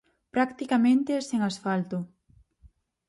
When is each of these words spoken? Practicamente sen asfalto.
Practicamente 0.35 1.13
sen 1.29 1.41
asfalto. 1.49 1.97